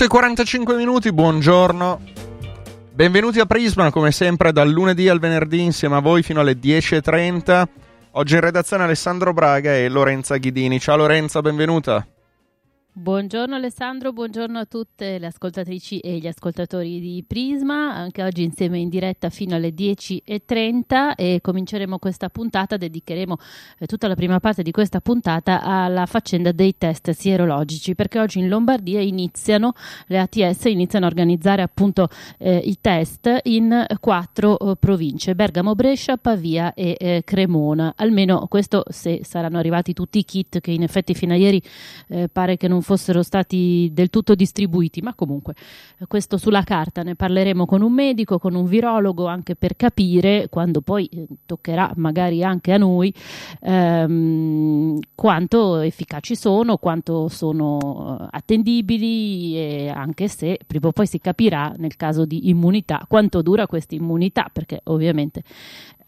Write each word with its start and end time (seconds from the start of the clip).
8 0.00 0.06
e 0.06 0.10
45 0.10 0.76
minuti, 0.76 1.12
buongiorno. 1.12 2.00
Benvenuti 2.92 3.40
a 3.40 3.46
Prisma, 3.46 3.90
come 3.90 4.12
sempre 4.12 4.52
dal 4.52 4.70
lunedì 4.70 5.08
al 5.08 5.18
venerdì 5.18 5.60
insieme 5.60 5.96
a 5.96 6.00
voi 6.00 6.22
fino 6.22 6.38
alle 6.38 6.52
10.30. 6.52 7.64
Oggi 8.12 8.34
in 8.34 8.40
redazione 8.40 8.84
Alessandro 8.84 9.32
Braga 9.32 9.74
e 9.74 9.88
Lorenza 9.88 10.36
Ghidini. 10.36 10.78
Ciao 10.78 10.98
Lorenza, 10.98 11.42
benvenuta. 11.42 12.06
Buongiorno 12.90 13.54
Alessandro, 13.54 14.12
buongiorno 14.12 14.58
a 14.58 14.64
tutte 14.64 15.20
le 15.20 15.26
ascoltatrici 15.26 16.00
e 16.00 16.18
gli 16.18 16.26
ascoltatori 16.26 16.98
di 16.98 17.22
Prisma, 17.24 17.94
anche 17.94 18.24
oggi 18.24 18.42
insieme 18.42 18.80
in 18.80 18.88
diretta 18.88 19.30
fino 19.30 19.54
alle 19.54 19.72
10.30 19.72 21.12
e 21.14 21.38
cominceremo 21.40 21.98
questa 21.98 22.28
puntata, 22.28 22.76
dedicheremo 22.76 23.36
eh, 23.78 23.86
tutta 23.86 24.08
la 24.08 24.16
prima 24.16 24.40
parte 24.40 24.64
di 24.64 24.72
questa 24.72 25.00
puntata 25.00 25.62
alla 25.62 26.06
faccenda 26.06 26.50
dei 26.50 26.76
test 26.76 27.10
sierologici, 27.10 27.94
perché 27.94 28.18
oggi 28.18 28.40
in 28.40 28.48
Lombardia 28.48 29.00
iniziano, 29.00 29.74
le 30.08 30.18
ATS 30.18 30.64
iniziano 30.64 31.04
a 31.04 31.08
organizzare 31.08 31.62
appunto 31.62 32.08
eh, 32.38 32.56
i 32.56 32.78
test 32.80 33.42
in 33.44 33.86
quattro 34.00 34.58
eh, 34.58 34.76
province, 34.76 35.36
Bergamo, 35.36 35.76
Brescia, 35.76 36.16
Pavia 36.16 36.74
e 36.74 36.96
eh, 36.98 37.22
Cremona, 37.24 37.92
almeno 37.96 38.48
questo 38.48 38.82
se 38.88 39.20
saranno 39.22 39.58
arrivati 39.58 39.92
tutti 39.92 40.18
i 40.18 40.24
kit 40.24 40.58
che 40.58 40.72
in 40.72 40.82
effetti 40.82 41.14
fino 41.14 41.32
a 41.34 41.36
ieri 41.36 41.62
eh, 42.08 42.28
pare 42.28 42.56
che 42.56 42.66
non 42.66 42.86
fossero 42.88 43.22
stati 43.22 43.90
del 43.92 44.08
tutto 44.08 44.34
distribuiti, 44.34 45.02
ma 45.02 45.12
comunque 45.12 45.54
questo 46.06 46.38
sulla 46.38 46.62
carta 46.62 47.02
ne 47.02 47.16
parleremo 47.16 47.66
con 47.66 47.82
un 47.82 47.92
medico, 47.92 48.38
con 48.38 48.54
un 48.54 48.64
virologo, 48.64 49.26
anche 49.26 49.56
per 49.56 49.76
capire, 49.76 50.48
quando 50.48 50.80
poi 50.80 51.04
eh, 51.12 51.26
toccherà 51.44 51.92
magari 51.96 52.42
anche 52.42 52.72
a 52.72 52.78
noi, 52.78 53.12
ehm, 53.60 55.00
quanto 55.14 55.80
efficaci 55.80 56.34
sono, 56.34 56.78
quanto 56.78 57.28
sono 57.28 58.20
eh, 58.22 58.28
attendibili 58.30 59.58
e 59.58 59.88
anche 59.88 60.28
se 60.28 60.58
prima 60.66 60.88
o 60.88 60.92
poi 60.92 61.06
si 61.06 61.20
capirà 61.20 61.74
nel 61.76 61.94
caso 61.96 62.24
di 62.24 62.48
immunità 62.48 63.04
quanto 63.06 63.42
dura 63.42 63.66
questa 63.66 63.94
immunità, 63.96 64.48
perché 64.50 64.80
ovviamente 64.84 65.42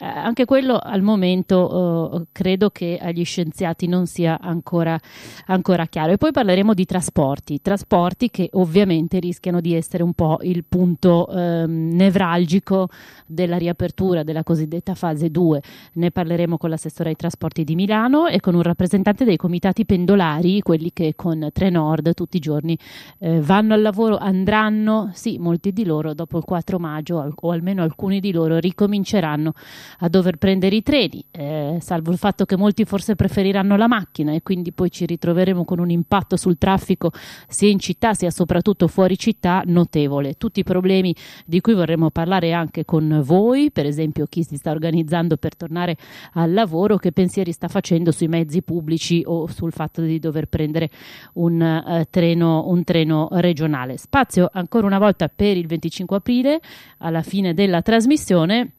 eh, 0.02 0.06
anche 0.06 0.46
quello 0.46 0.78
al 0.82 1.02
momento 1.02 2.22
eh, 2.22 2.26
credo 2.32 2.70
che 2.70 2.98
agli 3.00 3.22
scienziati 3.22 3.86
non 3.86 4.06
sia 4.06 4.38
ancora, 4.40 4.98
ancora, 5.46 5.84
chiaro. 5.86 6.12
E 6.12 6.16
poi 6.16 6.32
parleremo 6.32 6.59
di 6.60 6.84
trasporti, 6.84 7.60
trasporti 7.60 8.30
che 8.30 8.50
ovviamente 8.52 9.18
rischiano 9.18 9.60
di 9.60 9.74
essere 9.74 10.02
un 10.02 10.12
po' 10.12 10.38
il 10.42 10.64
punto 10.68 11.26
ehm, 11.28 11.94
nevralgico 11.94 12.88
della 13.26 13.56
riapertura 13.56 14.22
della 14.22 14.42
cosiddetta 14.42 14.94
fase 14.94 15.30
2. 15.30 15.62
Ne 15.94 16.10
parleremo 16.10 16.58
con 16.58 16.70
l'assessore 16.70 17.08
ai 17.08 17.16
trasporti 17.16 17.64
di 17.64 17.74
Milano 17.74 18.26
e 18.26 18.40
con 18.40 18.54
un 18.54 18.62
rappresentante 18.62 19.24
dei 19.24 19.36
comitati 19.36 19.84
pendolari, 19.86 20.60
quelli 20.60 20.92
che 20.92 21.14
con 21.16 21.48
Trenord 21.52 22.12
tutti 22.14 22.36
i 22.36 22.40
giorni 22.40 22.78
eh, 23.18 23.40
vanno 23.40 23.74
al 23.74 23.80
lavoro, 23.80 24.18
andranno, 24.18 25.10
sì, 25.14 25.38
molti 25.38 25.72
di 25.72 25.84
loro 25.84 26.12
dopo 26.12 26.36
il 26.36 26.44
4 26.44 26.78
maggio 26.78 27.32
o 27.34 27.50
almeno 27.50 27.82
alcuni 27.82 28.20
di 28.20 28.32
loro 28.32 28.58
ricominceranno 28.58 29.52
a 30.00 30.08
dover 30.08 30.36
prendere 30.36 30.76
i 30.76 30.82
treni, 30.82 31.24
eh, 31.30 31.78
salvo 31.80 32.12
il 32.12 32.18
fatto 32.18 32.44
che 32.44 32.56
molti 32.56 32.84
forse 32.84 33.16
preferiranno 33.16 33.76
la 33.76 33.88
macchina 33.88 34.32
e 34.32 34.42
quindi 34.42 34.72
poi 34.72 34.90
ci 34.90 35.06
ritroveremo 35.06 35.64
con 35.64 35.78
un 35.78 35.90
impatto 35.90 36.36
sul 36.36 36.49
traffico 36.58 37.10
sia 37.48 37.68
in 37.68 37.78
città 37.78 38.14
sia 38.14 38.30
soprattutto 38.30 38.88
fuori 38.88 39.18
città 39.18 39.62
notevole. 39.66 40.34
Tutti 40.34 40.60
i 40.60 40.64
problemi 40.64 41.14
di 41.46 41.60
cui 41.60 41.74
vorremmo 41.74 42.10
parlare 42.10 42.52
anche 42.52 42.84
con 42.84 43.20
voi, 43.24 43.70
per 43.70 43.86
esempio 43.86 44.26
chi 44.26 44.42
si 44.42 44.56
sta 44.56 44.70
organizzando 44.70 45.36
per 45.36 45.56
tornare 45.56 45.96
al 46.34 46.52
lavoro, 46.52 46.96
che 46.96 47.12
pensieri 47.12 47.52
sta 47.52 47.68
facendo 47.68 48.10
sui 48.10 48.28
mezzi 48.28 48.62
pubblici 48.62 49.22
o 49.24 49.46
sul 49.46 49.72
fatto 49.72 50.02
di 50.02 50.18
dover 50.18 50.46
prendere 50.46 50.90
un, 51.34 51.60
uh, 51.60 52.04
treno, 52.10 52.68
un 52.68 52.84
treno 52.84 53.28
regionale. 53.32 53.96
Spazio 53.96 54.48
ancora 54.52 54.86
una 54.86 54.98
volta 54.98 55.28
per 55.28 55.56
il 55.56 55.66
25 55.66 56.16
aprile, 56.16 56.60
alla 56.98 57.22
fine 57.22 57.54
della 57.54 57.82
trasmissione 57.82 58.72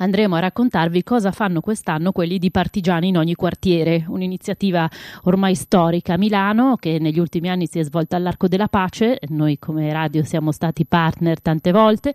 andremo 0.00 0.36
a 0.36 0.40
raccontarvi 0.40 1.02
cosa 1.02 1.30
fanno 1.30 1.60
quest'anno 1.60 2.12
quelli 2.12 2.38
di 2.38 2.50
Partigiani 2.50 3.08
in 3.08 3.16
ogni 3.16 3.34
quartiere, 3.34 4.04
un'iniziativa 4.08 4.88
ormai 5.24 5.54
storica 5.54 6.14
a 6.14 6.18
Milano 6.18 6.76
che 6.76 6.98
negli 6.98 7.18
ultimi 7.18 7.48
anni 7.48 7.66
si 7.66 7.78
è 7.78 7.82
svolta 7.82 8.16
all'Arco 8.16 8.48
della 8.48 8.68
Pace, 8.68 9.18
noi 9.28 9.58
come 9.58 9.92
radio 9.92 10.24
siamo 10.24 10.52
stati 10.52 10.84
partner 10.84 11.40
tante 11.40 11.70
volte 11.72 12.14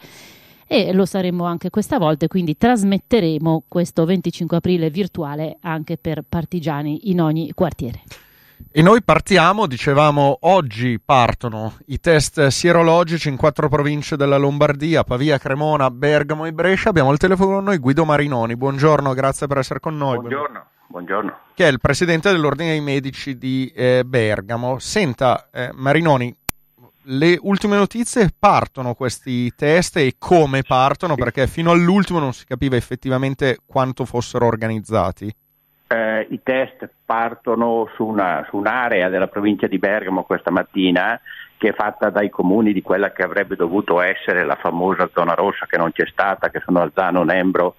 e 0.68 0.94
lo 0.94 1.06
saremo 1.06 1.46
anche 1.46 1.70
questa 1.70 2.00
volta, 2.00 2.28
quindi 2.28 2.58
trasmetteremo 2.58 3.64
questo 3.68 4.04
25 4.06 4.58
aprile 4.58 4.90
virtuale 4.90 5.58
anche 5.62 5.98
per 5.98 6.24
Partigiani 6.28 7.10
in 7.12 7.22
ogni 7.22 7.52
quartiere. 7.54 8.02
E 8.72 8.82
noi 8.82 9.04
partiamo, 9.04 9.68
dicevamo, 9.68 10.38
oggi 10.42 11.00
partono 11.00 11.78
i 11.88 12.00
test 12.00 12.48
sierologici 12.48 13.30
in 13.30 13.38
quattro 13.38 13.70
province 13.70 14.18
della 14.18 14.38
Lombardia, 14.38 15.04
Pavia, 15.04 15.38
Cremona, 15.38 15.90
Bergamo 15.90 16.46
e 16.46 16.54
Brescia. 16.54 16.90
Abbiamo 16.90 17.12
il 17.12 17.18
telefono 17.18 17.56
con 17.56 17.64
noi 17.64 17.78
Guido 17.78 18.06
Marinoni. 18.06 18.56
Buongiorno, 18.56 19.14
grazie 19.14 19.48
per 19.48 19.60
essere 19.60 19.80
con 19.80 19.96
noi. 19.98 20.20
Buongiorno. 20.20 20.66
Buongiorno. 20.88 21.40
Che 21.54 21.66
è 21.66 21.72
il 21.72 21.80
presidente 21.80 22.32
dell'Ordine 22.32 22.72
dei 22.72 22.82
Medici 22.82 23.38
di 23.38 23.72
eh, 23.76 24.04
Bergamo. 24.06 24.80
Senta, 24.80 25.50
eh, 25.52 25.72
Marinoni, 25.74 26.36
le 27.08 27.38
ultime 27.42 27.76
notizie 27.76 28.34
partono 28.38 28.94
questi 28.94 29.54
test 29.56 29.98
e 29.98 30.16
come 30.18 30.64
partono? 30.64 31.16
Perché 31.16 31.48
fino 31.48 31.72
all'ultimo 31.72 32.20
non 32.20 32.34
si 32.34 32.46
capiva 32.46 32.76
effettivamente 32.76 33.60
quanto 33.66 34.06
fossero 34.06 34.46
organizzati 34.46 35.34
eh, 35.88 36.28
i 36.30 36.40
test 36.42 36.90
partono 37.06 37.90
su, 37.96 38.06
una, 38.06 38.46
su, 38.50 38.58
un'area 38.58 39.10
della 39.10 39.28
provincia 39.28 39.68
di 39.68 39.78
Bergamo 39.78 40.24
questa 40.24 40.52
mattina 40.52 41.20
che 41.58 41.70
è 41.70 41.74
fatta 41.74 42.10
dai 42.10 42.30
comuni 42.30 42.74
di 42.74 42.82
quella 42.82 43.12
che 43.12 43.24
avrebbe 43.24 43.56
dovuto 43.56 44.02
essere 44.02 44.44
la 44.44 44.56
famosa 44.56 45.10
zona 45.14 45.34
rossa 45.34 45.66
che 45.68 45.78
non 45.78 45.92
c'è 45.92 46.06
stata, 46.08 46.50
che 46.50 46.62
sono 46.66 46.82
Alzano, 46.82 47.24
Nembro 47.24 47.76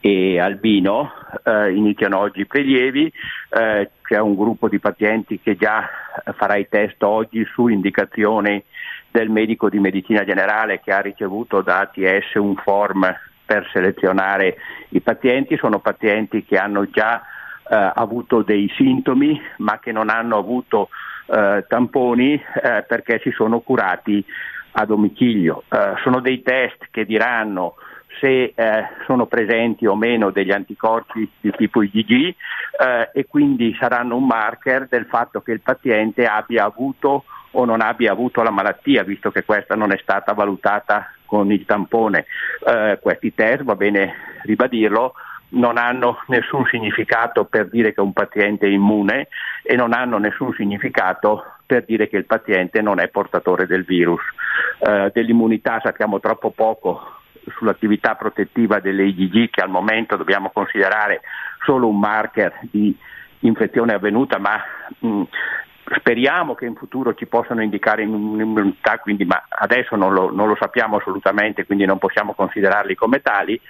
e 0.00 0.38
Albino. 0.38 1.12
Eh, 1.42 1.72
iniziano 1.74 2.18
oggi 2.18 2.40
i 2.40 2.46
prelievi, 2.46 3.10
eh, 3.48 3.90
c'è 4.02 4.18
un 4.18 4.34
gruppo 4.34 4.68
di 4.68 4.78
pazienti 4.78 5.40
che 5.40 5.56
già 5.56 5.88
farà 6.36 6.56
i 6.56 6.68
test 6.68 7.02
oggi 7.02 7.44
su 7.46 7.68
indicazione 7.68 8.64
del 9.10 9.30
medico 9.30 9.70
di 9.70 9.78
medicina 9.78 10.24
generale 10.24 10.80
che 10.80 10.92
ha 10.92 11.00
ricevuto 11.00 11.62
da 11.62 11.78
ATS 11.80 12.34
un 12.34 12.56
form 12.56 13.10
per 13.46 13.68
selezionare 13.72 14.56
i 14.90 15.00
pazienti, 15.00 15.56
sono 15.56 15.78
pazienti 15.78 16.44
che 16.44 16.58
hanno 16.58 16.88
già 16.90 17.22
eh, 17.68 17.92
avuto 17.94 18.42
dei 18.42 18.70
sintomi 18.76 19.40
ma 19.58 19.78
che 19.78 19.92
non 19.92 20.08
hanno 20.10 20.36
avuto 20.36 20.88
eh, 21.26 21.64
tamponi 21.66 22.34
eh, 22.34 22.84
perché 22.86 23.20
si 23.22 23.30
sono 23.30 23.60
curati 23.60 24.24
a 24.72 24.84
domicilio. 24.84 25.64
Eh, 25.70 25.94
sono 26.02 26.20
dei 26.20 26.42
test 26.42 26.88
che 26.90 27.04
diranno 27.04 27.74
se 28.20 28.52
eh, 28.54 28.88
sono 29.06 29.26
presenti 29.26 29.86
o 29.86 29.96
meno 29.96 30.30
degli 30.30 30.52
anticorpi 30.52 31.28
di 31.40 31.50
tipo 31.52 31.82
IgG 31.82 32.12
eh, 32.12 33.10
e 33.12 33.26
quindi 33.26 33.74
saranno 33.78 34.16
un 34.16 34.26
marker 34.26 34.86
del 34.88 35.06
fatto 35.06 35.40
che 35.40 35.52
il 35.52 35.60
paziente 35.60 36.26
abbia 36.26 36.64
avuto 36.64 37.24
o 37.52 37.64
non 37.64 37.80
abbia 37.80 38.12
avuto 38.12 38.42
la 38.42 38.50
malattia, 38.50 39.04
visto 39.04 39.30
che 39.30 39.44
questa 39.44 39.76
non 39.76 39.92
è 39.92 39.98
stata 40.02 40.32
valutata 40.32 41.12
con 41.24 41.52
il 41.52 41.64
tampone. 41.64 42.26
Questi 43.00 43.32
test, 43.32 43.62
va 43.62 43.76
bene 43.76 44.12
ribadirlo, 44.42 45.14
non 45.54 45.76
hanno 45.78 46.18
nessun 46.26 46.64
significato 46.66 47.44
per 47.44 47.68
dire 47.68 47.92
che 47.92 48.00
un 48.00 48.12
paziente 48.12 48.66
è 48.66 48.70
immune 48.70 49.28
e 49.62 49.76
non 49.76 49.92
hanno 49.92 50.18
nessun 50.18 50.52
significato 50.52 51.44
per 51.66 51.84
dire 51.84 52.08
che 52.08 52.16
il 52.16 52.26
paziente 52.26 52.82
non 52.82 53.00
è 53.00 53.08
portatore 53.08 53.66
del 53.66 53.84
virus. 53.84 54.20
Eh, 54.78 55.10
dell'immunità 55.12 55.80
sappiamo 55.82 56.20
troppo 56.20 56.50
poco 56.50 57.20
sull'attività 57.56 58.14
protettiva 58.14 58.80
delle 58.80 59.04
IgG 59.04 59.50
che 59.50 59.60
al 59.60 59.70
momento 59.70 60.16
dobbiamo 60.16 60.50
considerare 60.50 61.20
solo 61.64 61.88
un 61.88 61.98
marker 61.98 62.58
di 62.70 62.96
infezione 63.40 63.92
avvenuta, 63.92 64.38
ma 64.38 64.62
mh, 64.98 65.22
speriamo 65.98 66.54
che 66.54 66.64
in 66.64 66.74
futuro 66.74 67.14
ci 67.14 67.26
possano 67.26 67.62
indicare 67.62 68.04
un'immunità, 68.04 68.98
quindi, 68.98 69.24
ma 69.24 69.44
adesso 69.48 69.96
non 69.96 70.12
lo, 70.12 70.32
non 70.32 70.48
lo 70.48 70.56
sappiamo 70.58 70.96
assolutamente, 70.96 71.66
quindi 71.66 71.84
non 71.84 71.98
possiamo 71.98 72.32
considerarli 72.32 72.94
come 72.94 73.20
tali 73.20 73.60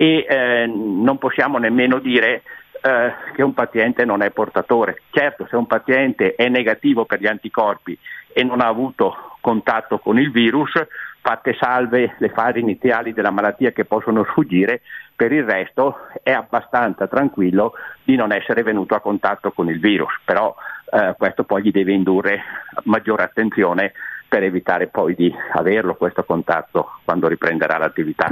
e 0.00 0.24
eh, 0.26 0.66
non 0.66 1.18
possiamo 1.18 1.58
nemmeno 1.58 1.98
dire 1.98 2.40
eh, 2.80 3.12
che 3.34 3.42
un 3.42 3.52
paziente 3.52 4.06
non 4.06 4.22
è 4.22 4.30
portatore. 4.30 5.02
Certo, 5.10 5.46
se 5.50 5.56
un 5.56 5.66
paziente 5.66 6.34
è 6.36 6.48
negativo 6.48 7.04
per 7.04 7.20
gli 7.20 7.26
anticorpi 7.26 7.98
e 8.32 8.42
non 8.42 8.62
ha 8.62 8.66
avuto 8.66 9.36
contatto 9.42 9.98
con 9.98 10.18
il 10.18 10.30
virus, 10.30 10.72
fatte 11.20 11.54
salve 11.60 12.14
le 12.16 12.30
fasi 12.30 12.60
iniziali 12.60 13.12
della 13.12 13.30
malattia 13.30 13.72
che 13.72 13.84
possono 13.84 14.24
sfuggire, 14.24 14.80
per 15.14 15.32
il 15.32 15.44
resto 15.44 15.98
è 16.22 16.32
abbastanza 16.32 17.06
tranquillo 17.06 17.74
di 18.02 18.16
non 18.16 18.32
essere 18.32 18.62
venuto 18.62 18.94
a 18.94 19.00
contatto 19.00 19.52
con 19.52 19.68
il 19.68 19.80
virus, 19.80 20.18
però 20.24 20.56
eh, 20.90 21.14
questo 21.18 21.44
poi 21.44 21.62
gli 21.62 21.72
deve 21.72 21.92
indurre 21.92 22.42
maggiore 22.84 23.24
attenzione 23.24 23.92
per 24.26 24.44
evitare 24.44 24.86
poi 24.86 25.14
di 25.14 25.30
averlo 25.52 25.94
questo 25.94 26.24
contatto 26.24 27.00
quando 27.04 27.28
riprenderà 27.28 27.76
l'attività. 27.76 28.28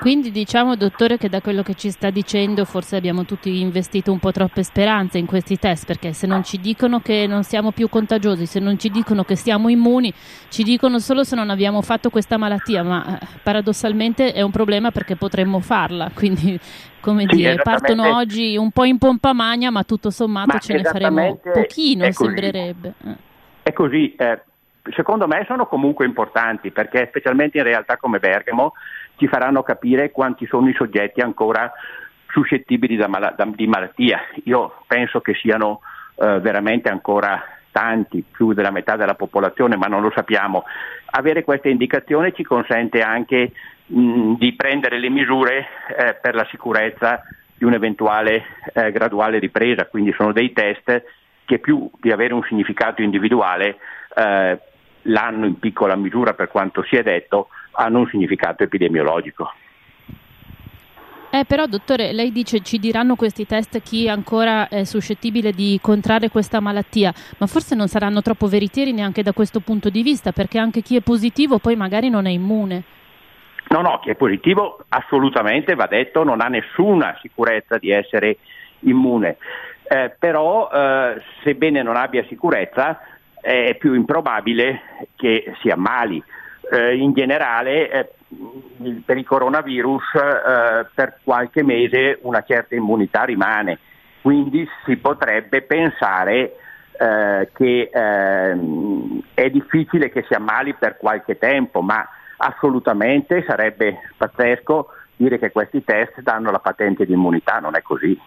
Quindi 0.00 0.30
diciamo, 0.30 0.76
dottore, 0.76 1.18
che 1.18 1.28
da 1.28 1.40
quello 1.40 1.62
che 1.62 1.74
ci 1.74 1.90
sta 1.90 2.10
dicendo 2.10 2.64
forse 2.64 2.96
abbiamo 2.96 3.24
tutti 3.24 3.60
investito 3.60 4.12
un 4.12 4.20
po' 4.20 4.30
troppe 4.30 4.62
speranze 4.62 5.18
in 5.18 5.26
questi 5.26 5.58
test, 5.58 5.86
perché 5.86 6.12
se 6.12 6.26
non 6.26 6.44
ci 6.44 6.58
dicono 6.60 7.00
che 7.00 7.26
non 7.26 7.42
siamo 7.42 7.72
più 7.72 7.88
contagiosi, 7.88 8.46
se 8.46 8.60
non 8.60 8.78
ci 8.78 8.90
dicono 8.90 9.24
che 9.24 9.34
siamo 9.34 9.68
immuni, 9.68 10.12
ci 10.50 10.62
dicono 10.62 11.00
solo 11.00 11.24
se 11.24 11.34
non 11.34 11.50
abbiamo 11.50 11.82
fatto 11.82 12.10
questa 12.10 12.36
malattia, 12.36 12.84
ma 12.84 13.18
eh, 13.18 13.26
paradossalmente 13.42 14.32
è 14.32 14.42
un 14.42 14.52
problema 14.52 14.92
perché 14.92 15.16
potremmo 15.16 15.58
farla, 15.58 16.10
quindi 16.14 16.58
come 17.00 17.24
sì, 17.28 17.36
dire, 17.36 17.56
partono 17.56 18.16
oggi 18.16 18.56
un 18.56 18.70
po' 18.70 18.84
in 18.84 18.98
pompa 18.98 19.32
magna, 19.32 19.70
ma 19.70 19.82
tutto 19.82 20.10
sommato 20.10 20.52
ma 20.52 20.58
ce 20.60 20.74
ne 20.74 20.82
faremo 20.84 21.40
pochino, 21.42 22.10
sembrerebbe. 22.12 22.94
È 23.62 23.72
così, 23.72 24.14
eh, 24.14 24.42
secondo 24.94 25.26
me 25.26 25.44
sono 25.48 25.66
comunque 25.66 26.06
importanti 26.06 26.70
perché 26.70 27.06
specialmente 27.08 27.58
in 27.58 27.64
realtà 27.64 27.96
come 27.96 28.18
Bergamo 28.18 28.74
ci 29.18 29.26
faranno 29.28 29.62
capire 29.62 30.10
quanti 30.10 30.46
sono 30.46 30.68
i 30.68 30.74
soggetti 30.74 31.20
ancora 31.20 31.70
suscettibili 32.28 32.96
da 32.96 33.08
mal- 33.08 33.34
da, 33.36 33.44
di 33.44 33.66
malattia. 33.66 34.20
Io 34.44 34.82
penso 34.86 35.20
che 35.20 35.34
siano 35.34 35.80
eh, 36.16 36.40
veramente 36.40 36.88
ancora 36.88 37.42
tanti, 37.70 38.24
più 38.28 38.54
della 38.54 38.70
metà 38.70 38.96
della 38.96 39.14
popolazione, 39.14 39.76
ma 39.76 39.86
non 39.86 40.00
lo 40.00 40.10
sappiamo. 40.14 40.64
Avere 41.10 41.44
queste 41.44 41.68
indicazioni 41.68 42.32
ci 42.34 42.42
consente 42.42 43.02
anche 43.02 43.52
mh, 43.86 44.34
di 44.34 44.52
prendere 44.54 44.98
le 44.98 45.10
misure 45.10 45.66
eh, 45.96 46.14
per 46.20 46.34
la 46.34 46.46
sicurezza 46.50 47.22
di 47.54 47.64
un'eventuale 47.64 48.44
eh, 48.72 48.92
graduale 48.92 49.38
ripresa, 49.38 49.86
quindi 49.86 50.12
sono 50.12 50.32
dei 50.32 50.52
test 50.52 51.02
che 51.44 51.58
più 51.58 51.90
di 52.00 52.12
avere 52.12 52.34
un 52.34 52.42
significato 52.44 53.02
individuale 53.02 53.78
eh, 54.14 54.58
l'hanno 55.02 55.46
in 55.46 55.58
piccola 55.58 55.96
misura 55.96 56.34
per 56.34 56.48
quanto 56.48 56.82
si 56.84 56.96
è 56.96 57.02
detto, 57.02 57.48
hanno 57.78 58.00
un 58.00 58.08
significato 58.08 58.62
epidemiologico. 58.64 59.52
Eh, 61.30 61.44
però, 61.46 61.66
dottore, 61.66 62.12
lei 62.12 62.32
dice 62.32 62.60
ci 62.60 62.78
diranno 62.78 63.14
questi 63.14 63.46
test 63.46 63.82
chi 63.82 64.08
ancora 64.08 64.68
è 64.68 64.84
suscettibile 64.84 65.52
di 65.52 65.78
contrarre 65.80 66.30
questa 66.30 66.58
malattia, 66.58 67.12
ma 67.38 67.46
forse 67.46 67.74
non 67.74 67.86
saranno 67.86 68.22
troppo 68.22 68.46
veritieri 68.46 68.92
neanche 68.92 69.22
da 69.22 69.32
questo 69.32 69.60
punto 69.60 69.90
di 69.90 70.02
vista, 70.02 70.32
perché 70.32 70.58
anche 70.58 70.80
chi 70.80 70.96
è 70.96 71.00
positivo 71.00 71.58
poi 71.58 71.76
magari 71.76 72.08
non 72.08 72.26
è 72.26 72.30
immune. 72.30 72.82
No, 73.68 73.82
no, 73.82 74.00
chi 74.02 74.08
è 74.10 74.14
positivo 74.14 74.82
assolutamente 74.88 75.74
va 75.74 75.86
detto, 75.86 76.24
non 76.24 76.40
ha 76.40 76.46
nessuna 76.46 77.16
sicurezza 77.20 77.76
di 77.76 77.90
essere 77.90 78.38
immune, 78.80 79.36
eh, 79.86 80.14
però 80.18 80.70
eh, 80.72 81.22
sebbene 81.42 81.82
non 81.82 81.96
abbia 81.96 82.24
sicurezza 82.28 83.00
è 83.40 83.76
più 83.78 83.92
improbabile 83.94 85.06
che 85.14 85.52
si 85.60 85.68
ammali. 85.68 86.22
Eh, 86.70 86.96
in 86.96 87.14
generale 87.14 87.90
eh, 87.90 88.12
per 89.04 89.16
il 89.16 89.24
coronavirus 89.24 90.02
eh, 90.14 90.86
per 90.94 91.18
qualche 91.24 91.62
mese 91.62 92.18
una 92.22 92.42
certa 92.42 92.74
immunità 92.74 93.24
rimane, 93.24 93.78
quindi 94.20 94.68
si 94.84 94.96
potrebbe 94.96 95.62
pensare 95.62 96.56
eh, 96.92 97.48
che 97.54 97.90
ehm, 97.90 99.22
è 99.32 99.48
difficile 99.48 100.10
che 100.10 100.24
si 100.28 100.34
ammali 100.34 100.74
per 100.74 100.98
qualche 100.98 101.38
tempo, 101.38 101.80
ma 101.80 102.06
assolutamente 102.36 103.44
sarebbe 103.46 104.00
pazzesco 104.16 104.88
dire 105.16 105.38
che 105.38 105.50
questi 105.50 105.82
test 105.82 106.20
danno 106.20 106.50
la 106.50 106.58
patente 106.58 107.06
di 107.06 107.12
immunità, 107.12 107.60
non 107.60 107.76
è 107.76 107.82
così. 107.82 108.18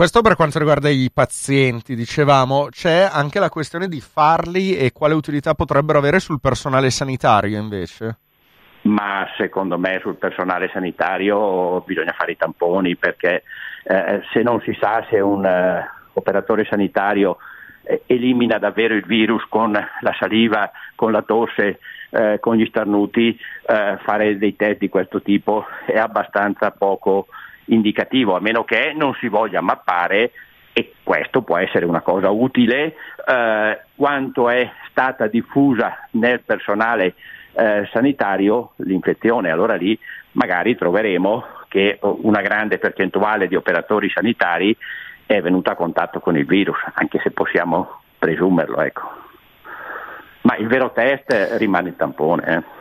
Questo 0.00 0.22
per 0.22 0.34
quanto 0.34 0.58
riguarda 0.58 0.88
i 0.88 1.10
pazienti, 1.12 1.94
dicevamo, 1.94 2.68
c'è 2.70 3.06
anche 3.12 3.38
la 3.38 3.50
questione 3.50 3.86
di 3.86 4.00
farli 4.00 4.74
e 4.74 4.92
quale 4.92 5.12
utilità 5.12 5.52
potrebbero 5.52 5.98
avere 5.98 6.20
sul 6.20 6.40
personale 6.40 6.88
sanitario 6.88 7.60
invece? 7.60 8.16
Ma 8.84 9.28
secondo 9.36 9.76
me 9.76 9.98
sul 10.00 10.16
personale 10.16 10.70
sanitario 10.72 11.82
bisogna 11.82 12.14
fare 12.16 12.32
i 12.32 12.36
tamponi 12.38 12.96
perché 12.96 13.42
eh, 13.84 14.22
se 14.32 14.40
non 14.40 14.62
si 14.62 14.74
sa 14.80 15.04
se 15.10 15.20
un 15.20 15.44
uh, 15.44 16.18
operatore 16.18 16.64
sanitario 16.64 17.36
eh, 17.82 18.04
elimina 18.06 18.56
davvero 18.56 18.94
il 18.94 19.04
virus 19.04 19.44
con 19.50 19.72
la 19.72 20.16
saliva, 20.18 20.70
con 20.94 21.12
la 21.12 21.20
tosse, 21.20 21.78
eh, 22.08 22.38
con 22.40 22.56
gli 22.56 22.64
starnuti, 22.64 23.38
eh, 23.66 23.98
fare 24.02 24.38
dei 24.38 24.56
test 24.56 24.78
di 24.78 24.88
questo 24.88 25.20
tipo 25.20 25.66
è 25.84 25.98
abbastanza 25.98 26.70
poco 26.70 27.26
indicativo, 27.72 28.36
a 28.36 28.40
meno 28.40 28.64
che 28.64 28.92
non 28.94 29.14
si 29.14 29.28
voglia 29.28 29.60
mappare 29.60 30.32
e 30.72 30.94
questo 31.02 31.42
può 31.42 31.56
essere 31.56 31.84
una 31.84 32.00
cosa 32.00 32.30
utile, 32.30 32.94
eh, 33.26 33.80
quanto 33.96 34.48
è 34.48 34.70
stata 34.90 35.26
diffusa 35.26 36.08
nel 36.12 36.42
personale 36.42 37.14
eh, 37.52 37.88
sanitario 37.92 38.72
l'infezione. 38.76 39.50
Allora 39.50 39.74
lì 39.74 39.98
magari 40.32 40.76
troveremo 40.76 41.44
che 41.68 41.98
una 42.00 42.40
grande 42.40 42.78
percentuale 42.78 43.48
di 43.48 43.56
operatori 43.56 44.10
sanitari 44.10 44.76
è 45.26 45.40
venuta 45.40 45.72
a 45.72 45.76
contatto 45.76 46.20
con 46.20 46.36
il 46.36 46.46
virus, 46.46 46.78
anche 46.94 47.20
se 47.22 47.30
possiamo 47.30 48.00
presumerlo. 48.18 48.80
Ecco. 48.80 49.08
Ma 50.42 50.56
il 50.56 50.66
vero 50.66 50.92
test 50.92 51.56
rimane 51.58 51.90
il 51.90 51.96
tampone. 51.96 52.44
Eh. 52.46 52.79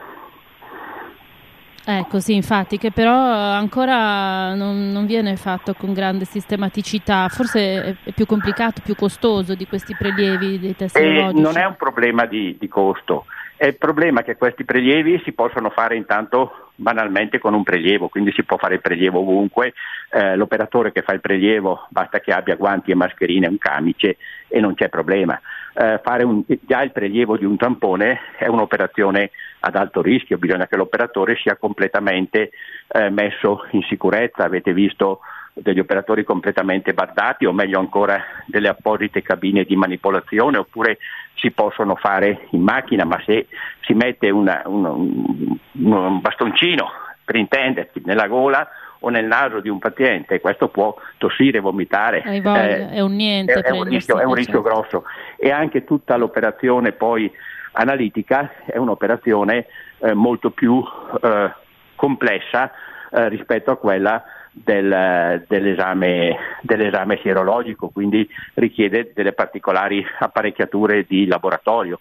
Ecco, 1.92 2.20
sì, 2.20 2.36
infatti, 2.36 2.78
che 2.78 2.92
però 2.92 3.12
ancora 3.12 4.54
non, 4.54 4.92
non, 4.92 5.08
viene 5.08 5.36
fatto 5.38 5.74
con 5.74 5.92
grande 5.92 6.24
sistematicità, 6.24 7.28
forse 7.30 7.98
è, 8.04 8.12
più 8.12 8.28
complicato, 8.28 8.84
più 8.84 8.94
costoso 8.94 9.56
di 9.56 9.66
questi 9.66 9.96
prelievi 9.98 10.60
dei 10.60 10.76
test 10.76 10.96
eh, 10.96 11.32
Non 11.34 11.58
è 11.58 11.66
un 11.66 11.76
problema 11.78 12.28
di, 12.28 12.56
di 12.60 12.68
costo, 12.68 13.26
è 13.58 13.66
il 13.66 13.76
problema 13.76 14.22
che 14.22 14.38
questi 14.38 14.66
prelievi 14.66 15.20
si 15.26 15.32
possono 15.32 15.72
fare 15.72 15.96
intanto 15.96 16.70
banalmente 16.76 17.40
con 17.40 17.56
un 17.56 17.64
prelievo, 17.64 18.08
quindi 18.08 18.32
si 18.34 18.44
può 18.44 18.58
fare 18.58 18.76
il 18.76 18.82
prelievo 18.82 19.20
ovunque, 19.20 19.74
eh, 20.12 20.36
l'operatore 20.36 20.92
che 20.92 21.02
fa 21.02 21.14
il 21.14 21.22
prelievo 21.22 21.88
basta 21.90 22.20
che 22.20 22.32
abbia 22.32 22.56
guanti 22.56 22.92
e 22.92 22.96
mascherine 22.96 23.48
e 23.48 23.50
un 23.50 23.58
camice 23.58 24.18
e 24.48 24.60
non 24.60 24.76
c'è 24.76 24.90
problema. 24.90 25.42
Eh, 25.82 26.02
fare 26.04 26.26
un, 26.26 26.44
già 26.46 26.82
il 26.82 26.92
prelievo 26.92 27.38
di 27.38 27.46
un 27.46 27.56
tampone 27.56 28.20
è 28.38 28.48
un'operazione 28.48 29.32
ad 29.62 29.78
alto 29.78 30.02
rischio, 30.02 30.38
bisogna 30.38 30.68
che 30.68 30.76
l'operatore 30.76 31.38
sia 31.38 31.56
completamente 31.56 32.52
eh, 32.90 33.10
messo 33.10 33.66
in 33.72 33.82
sicurezza, 33.84 34.44
avete 34.44 34.74
visto 34.74 35.22
degli 35.54 35.80
operatori 35.80 36.26
completamente 36.26 36.94
bardati 36.94 37.46
o 37.46 37.54
meglio 37.54 37.80
ancora 37.80 38.22
delle 38.46 38.68
apposite 38.68 39.22
cabine 39.22 39.64
di 39.64 39.78
manipolazione 39.78 40.58
oppure 40.58 40.98
si 41.36 41.52
possono 41.52 41.96
fare 41.96 42.48
in 42.50 42.62
macchina, 42.62 43.06
ma 43.06 43.22
se 43.26 43.48
si 43.80 43.94
mette 43.94 44.30
una, 44.30 44.62
una, 44.66 44.90
un, 44.90 45.56
un 45.72 46.20
bastoncino 46.20 46.92
per 47.24 47.38
intendersi 47.38 48.02
nella 48.04 48.28
gola 48.28 48.68
o 49.00 49.10
nel 49.10 49.26
naso 49.26 49.60
di 49.60 49.70
un 49.70 49.80
paziente, 49.80 50.42
questo 50.42 50.68
può 50.70 50.96
tossire, 51.18 51.60
vomitare. 51.60 52.22
Eh, 52.26 52.90
è 52.90 53.00
un 53.00 53.16
niente. 53.16 53.54
È, 53.54 53.62
è 53.62 53.72
un, 53.72 53.84
rischio, 53.84 54.20
è 54.20 54.24
un 54.24 54.34
rischio 54.34 54.62
grosso. 54.62 55.06
E 55.38 55.52
anche 55.52 55.84
tutta 55.84 56.18
l'operazione 56.18 56.92
poi 56.92 57.32
analitica 57.74 58.52
è 58.66 58.78
un'operazione 58.78 59.66
eh, 60.00 60.14
molto 60.14 60.52
più 60.52 60.84
eh, 61.22 61.52
complessa 61.96 62.72
eh, 63.12 63.30
rispetto 63.30 63.72
a 63.72 63.78
quella 63.78 64.24
del, 64.52 65.44
dell'esame, 65.48 66.38
dell'esame 66.62 67.20
sierologico, 67.22 67.90
quindi 67.90 68.28
richiede 68.56 69.12
delle 69.14 69.34
particolari 69.34 70.06
apparecchiature 70.20 71.06
di 71.08 71.26
laboratorio. 71.26 72.00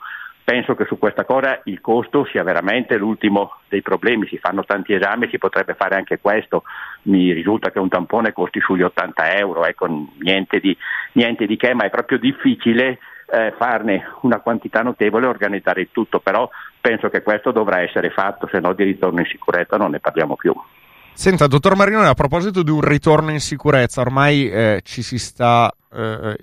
Penso 0.49 0.75
che 0.75 0.87
su 0.87 0.97
questa 0.97 1.26
cosa 1.26 1.61
il 1.64 1.83
costo 1.83 2.25
sia 2.25 2.43
veramente 2.43 2.97
l'ultimo 2.97 3.57
dei 3.69 3.83
problemi, 3.83 4.26
si 4.28 4.38
fanno 4.38 4.64
tanti 4.64 4.95
esami, 4.95 5.28
si 5.28 5.37
potrebbe 5.37 5.75
fare 5.75 5.95
anche 5.95 6.21
questo, 6.21 6.62
mi 7.02 7.35
risulta 7.35 7.71
che 7.71 7.78
un 7.78 7.90
tampone 7.90 8.33
costi 8.33 8.59
sugli 8.59 8.81
80 8.81 9.37
euro, 9.37 9.67
ecco, 9.67 9.87
niente, 10.21 10.59
di, 10.59 10.75
niente 11.12 11.45
di 11.45 11.59
che, 11.59 11.75
ma 11.75 11.85
è 11.85 11.90
proprio 11.90 12.17
difficile 12.17 12.99
eh, 13.31 13.52
farne 13.59 14.07
una 14.23 14.40
quantità 14.40 14.81
notevole 14.81 15.26
e 15.26 15.28
organizzare 15.28 15.83
il 15.83 15.90
tutto, 15.93 16.19
però 16.19 16.49
penso 16.81 17.11
che 17.11 17.21
questo 17.21 17.52
dovrà 17.52 17.83
essere 17.83 18.09
fatto, 18.09 18.49
se 18.50 18.59
no 18.59 18.73
di 18.73 18.85
ritorno 18.85 19.21
in 19.21 19.26
sicurezza 19.26 19.76
non 19.76 19.90
ne 19.90 20.00
parliamo 20.00 20.35
più. 20.35 20.55
Senta, 21.12 21.47
dottor 21.47 21.76
Marinone, 21.76 22.09
a 22.09 22.14
proposito 22.14 22.62
di 22.62 22.71
un 22.71 22.81
ritorno 22.81 23.33
in 23.33 23.40
sicurezza, 23.40 24.00
ormai 24.00 24.49
eh, 24.49 24.81
ci 24.83 25.02
si 25.02 25.19
sta 25.19 25.71
eh, 25.93 26.38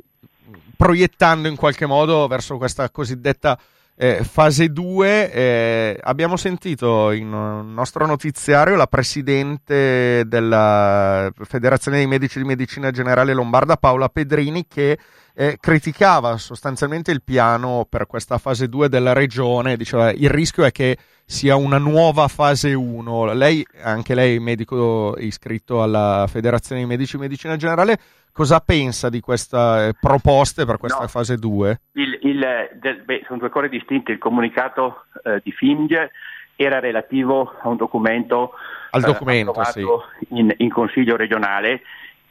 proiettando 0.78 1.48
in 1.48 1.56
qualche 1.56 1.88
modo 1.88 2.28
verso 2.28 2.58
questa 2.58 2.92
cosiddetta 2.92 3.58
eh, 3.96 4.24
fase 4.24 4.70
2. 4.70 5.32
Eh, 5.32 6.00
abbiamo 6.02 6.38
sentito 6.38 7.12
in 7.12 7.32
un 7.32 7.74
nostro 7.74 8.06
notiziario 8.06 8.76
la 8.76 8.88
presidente 8.88 10.24
della 10.28 11.32
Federazione 11.44 11.98
dei 11.98 12.08
Medici 12.08 12.40
di 12.40 12.46
Medicina 12.46 12.92
Generale 12.92 13.34
Lombarda, 13.34 13.78
Paola 13.78 14.10
Pedrini, 14.10 14.68
che 14.68 14.98
eh, 15.36 15.58
criticava 15.60 16.38
sostanzialmente 16.38 17.12
il 17.12 17.22
piano 17.22 17.86
per 17.90 18.08
questa 18.08 18.38
fase 18.38 18.70
2 18.70 18.88
della 18.88 19.14
regione, 19.14 19.76
diceva 19.76 20.12
il 20.12 20.30
rischio 20.30 20.64
è 20.64 20.72
che 20.72 20.98
sia 21.26 21.56
una 21.56 21.78
nuova 21.78 22.28
fase 22.28 22.74
1. 22.74 23.34
Lei, 23.34 23.66
anche 23.84 24.16
lei 24.16 24.40
medico 24.40 25.16
iscritto 25.18 25.84
alla 25.84 26.26
Federazione 26.28 26.82
dei 26.82 26.90
Medici 26.90 27.18
di 27.18 27.24
Medicina 27.24 27.58
Generale, 27.58 27.98
cosa 28.32 28.60
pensa 28.60 29.10
di 29.10 29.20
queste 29.20 29.94
proposte 30.00 30.66
per 30.66 30.78
questa 30.78 31.02
no, 31.02 31.08
fase 31.08 31.36
2? 31.38 31.80
Il, 31.94 32.20
il, 32.22 32.70
del, 32.80 33.02
beh, 33.04 33.24
sono 33.26 33.40
due 33.40 33.50
cose 33.50 33.70
distinte, 33.70 34.12
il 34.12 34.18
comunicato 34.20 35.06
eh, 35.24 35.42
di 35.44 35.52
FIMG 35.52 36.10
era 36.56 36.80
relativo 36.80 37.54
a 37.62 37.68
un 37.68 37.76
documento 37.76 38.54
al 38.92 39.02
documento 39.02 39.60
eh, 39.60 39.66
sì. 39.66 39.86
in, 40.30 40.54
in, 40.56 40.70
Consiglio 40.70 41.18
regionale 41.18 41.82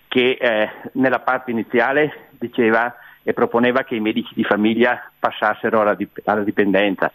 che 0.09 0.39
eh, 0.41 0.71
nella 0.93 1.21
parte 1.21 1.51
iniziale 1.51 2.29
diceva 2.47 2.95
e 3.23 3.33
proponeva 3.33 3.85
che 3.85 3.95
i 3.95 4.01
medici 4.01 4.33
di 4.35 4.45
famiglia 4.45 5.11
passassero 5.19 5.81
alla, 5.81 5.95
dip- 5.95 6.21
alla 6.25 6.43
dipendenza, 6.43 7.11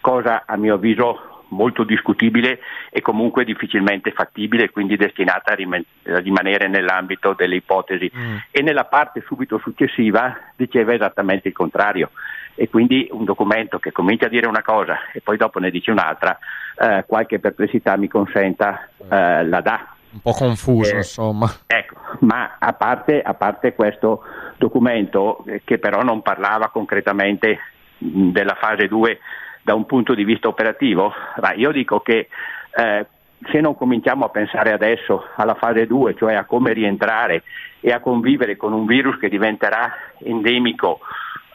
cosa 0.00 0.44
a 0.46 0.56
mio 0.56 0.74
avviso 0.74 1.34
molto 1.48 1.84
discutibile 1.84 2.58
e 2.90 3.00
comunque 3.00 3.44
difficilmente 3.44 4.12
fattibile, 4.12 4.70
quindi 4.70 4.96
destinata 4.96 5.52
a, 5.52 5.54
rim- 5.54 5.84
a 6.06 6.18
rimanere 6.18 6.68
nell'ambito 6.68 7.32
delle 7.32 7.56
ipotesi. 7.56 8.10
Mm. 8.14 8.36
E 8.50 8.62
nella 8.62 8.84
parte 8.84 9.22
subito 9.26 9.58
successiva 9.58 10.36
diceva 10.56 10.92
esattamente 10.92 11.48
il 11.48 11.54
contrario. 11.54 12.10
E 12.56 12.68
quindi 12.68 13.08
un 13.10 13.24
documento 13.24 13.78
che 13.78 13.90
comincia 13.90 14.26
a 14.26 14.28
dire 14.28 14.46
una 14.46 14.62
cosa 14.62 15.10
e 15.12 15.20
poi 15.20 15.36
dopo 15.36 15.58
ne 15.58 15.70
dice 15.70 15.90
un'altra, 15.90 16.38
eh, 16.78 17.04
qualche 17.06 17.40
perplessità 17.40 17.96
mi 17.96 18.08
consenta, 18.08 18.88
eh, 18.98 19.44
la 19.44 19.60
dà. 19.60 19.93
Un 20.14 20.20
po' 20.20 20.32
confuso, 20.32 20.94
eh, 20.94 20.98
insomma. 20.98 21.50
Ecco, 21.66 21.96
ma 22.20 22.56
a 22.60 22.72
parte, 22.72 23.20
a 23.20 23.34
parte 23.34 23.74
questo 23.74 24.22
documento, 24.56 25.44
eh, 25.46 25.62
che 25.64 25.78
però 25.78 26.02
non 26.02 26.22
parlava 26.22 26.68
concretamente 26.68 27.58
della 27.98 28.54
fase 28.54 28.86
2 28.86 29.18
da 29.62 29.74
un 29.74 29.86
punto 29.86 30.14
di 30.14 30.22
vista 30.24 30.46
operativo, 30.46 31.12
ma 31.40 31.52
io 31.54 31.72
dico 31.72 31.98
che 31.98 32.28
eh, 32.76 33.06
se 33.50 33.60
non 33.60 33.74
cominciamo 33.74 34.24
a 34.24 34.28
pensare 34.28 34.72
adesso 34.72 35.26
alla 35.34 35.54
fase 35.54 35.86
2, 35.86 36.14
cioè 36.14 36.34
a 36.34 36.44
come 36.44 36.72
rientrare 36.72 37.42
e 37.80 37.90
a 37.90 37.98
convivere 37.98 38.56
con 38.56 38.72
un 38.72 38.86
virus 38.86 39.18
che 39.18 39.28
diventerà 39.28 39.92
endemico 40.18 41.00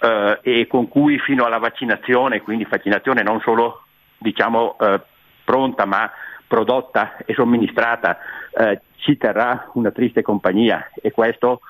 eh, 0.02 0.40
e 0.42 0.68
con 0.68 0.90
cui 0.90 1.18
fino 1.20 1.46
alla 1.46 1.60
vaccinazione, 1.60 2.42
quindi 2.42 2.68
vaccinazione 2.70 3.24
non 3.24 3.40
solo 3.40 3.84
diciamo, 4.18 4.76
eh, 4.80 5.00
pronta 5.46 5.86
ma 5.86 6.12
prodotta 6.50 7.16
e 7.26 7.34
somministrata, 7.36 8.18
eh, 8.52 8.82
ci 8.98 9.16
terrà 9.16 9.70
una 9.76 9.92
triste 9.92 10.22
compagnia 10.22 10.90
e 11.02 11.12
questo 11.12 11.62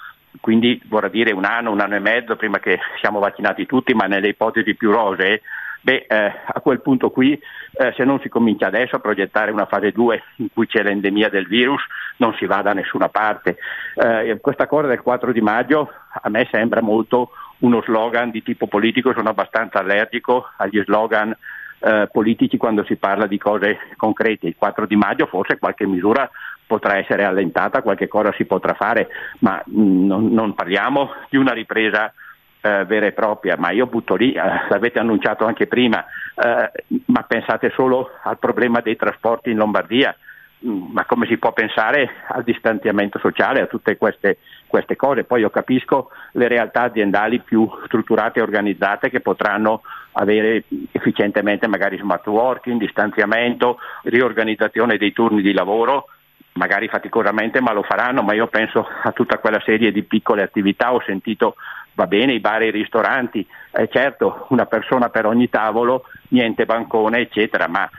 quindi 0.41 0.81
vorrà 0.88 1.09
dire 1.09 1.31
un 1.31 1.43
anno, 1.43 1.71
un 1.71 1.81
anno 1.81 1.95
e 1.95 2.00
mezzo 2.00 2.36
prima 2.36 2.59
che 2.59 2.79
siamo 3.01 3.19
vaccinati 3.19 3.65
tutti, 3.65 3.93
ma 3.93 4.05
nelle 4.05 4.29
ipotesi 4.29 4.75
più 4.75 4.91
rosee 4.91 5.41
Beh, 5.81 6.07
eh, 6.09 6.33
a 6.45 6.59
quel 6.59 6.81
punto 6.81 7.09
qui, 7.09 7.33
eh, 7.33 7.93
se 7.95 8.03
non 8.03 8.19
si 8.19 8.27
comincia 8.27 8.67
adesso 8.67 8.98
a 8.98 9.00
progettare 9.00 9.51
una 9.51 9.65
fase 9.65 9.91
2 9.91 10.24
in 10.38 10.48
cui 10.53 10.67
c'è 10.67 10.83
l'endemia 10.83 11.29
del 11.29 11.48
virus, 11.48 11.81
non 12.17 12.33
si 12.33 12.45
va 12.45 12.62
da 12.62 12.74
nessuna 12.74 13.07
parte. 13.07 13.57
Eh, 13.95 14.38
questa 14.41 14.67
cosa 14.67 14.88
del 14.88 15.01
4 15.01 15.31
di 15.31 15.39
maggio 15.39 15.89
a 16.21 16.29
me 16.29 16.48
sembra 16.51 16.81
molto 16.81 17.31
uno 17.59 17.81
slogan 17.81 18.29
di 18.29 18.43
tipo 18.43 18.67
politico, 18.67 19.13
sono 19.13 19.29
abbastanza 19.29 19.79
allergico 19.79 20.50
agli 20.57 20.81
slogan 20.83 21.36
eh, 21.79 22.09
politici 22.12 22.57
quando 22.57 22.83
si 22.83 22.95
parla 22.95 23.27
di 23.27 23.38
cose 23.38 23.77
concrete. 23.95 24.48
Il 24.48 24.55
4 24.57 24.86
di 24.86 24.95
maggio 24.95 25.25
forse 25.25 25.57
qualche 25.57 25.86
misura 25.86 26.29
potrà 26.65 26.98
essere 26.98 27.24
allentata, 27.24 27.81
qualche 27.81 28.07
cosa 28.07 28.31
si 28.33 28.45
potrà 28.45 28.74
fare, 28.74 29.07
ma 29.39 29.62
mh, 29.65 29.81
mm, 29.81 30.05
non, 30.05 30.27
non 30.31 30.53
parliamo 30.53 31.12
di 31.29 31.38
una 31.38 31.51
ripresa 31.53 32.13
eh, 32.62 32.86
vera 32.86 33.07
e 33.07 33.12
propria, 33.12 33.55
ma 33.57 33.71
io 33.71 33.88
butto 33.88 34.15
lì, 34.15 34.33
eh, 34.33 34.41
l'avete 34.69 35.00
annunciato 35.00 35.45
anche 35.45 35.67
prima, 35.67 36.05
eh, 36.36 36.71
ma 37.05 37.24
pensate 37.24 37.71
solo 37.71 38.12
al 38.24 38.38
problema 38.38 38.81
dei 38.81 38.95
trasporti 38.95 39.50
in 39.50 39.57
Lombardia, 39.57 40.15
ma 40.62 41.06
come 41.06 41.25
si 41.28 41.38
può 41.38 41.54
pensare 41.54 42.10
al 42.28 42.44
distanziamento 42.44 43.18
sociale, 43.20 43.62
a 43.62 43.68
tutte 43.68 43.96
queste, 43.98 44.39
queste, 44.68 44.96
cose? 44.96 45.24
Poi 45.24 45.42
io 45.42 45.50
capisco 45.50 46.10
le 46.34 46.48
realtà 46.48 46.84
aziendali 46.84 47.39
più 47.39 47.70
strutturate 47.86 48.39
e 48.39 48.44
organizzate 48.44 49.10
che 49.10 49.22
potranno 49.22 49.82
avere 50.13 50.63
efficientemente 50.92 51.68
magari 51.68 51.98
smart 51.98 52.28
working, 52.28 52.80
distanziamento, 52.80 53.78
riorganizzazione 54.04 54.98
dei 54.98 55.13
turni 55.13 55.42
di 55.42 55.54
lavoro, 55.54 56.08
magari 56.54 56.89
faticosamente 56.89 57.62
ma 57.62 57.72
lo 57.72 57.84
faranno, 57.84 58.22
ma 58.22 58.34
io 58.34 58.48
penso 58.48 58.86
a 59.04 59.12
tutta 59.13 59.38
quella 59.38 59.62
serie 59.63 59.94
di 59.94 60.04
piccole 60.04 60.42
attività, 60.42 60.94
ho 60.94 61.01
sentito 61.06 61.56
va 61.94 62.06
bene 62.08 62.34
i 62.34 62.39
bar 62.39 62.62
e 62.62 62.68
i 62.68 62.72
ristoranti, 62.72 63.46
eh, 63.72 63.88
certo 63.89 64.46
una 64.50 64.66
persona 64.66 65.10
per 65.10 65.25
ogni 65.25 65.50
tavolo, 65.50 66.04
niente 66.30 66.66
bancone 66.66 67.20
eccetera, 67.20 67.68
ma 67.68 67.89